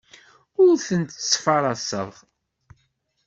Ur 0.63 0.73
tent-ttfaraseɣ. 0.87 2.09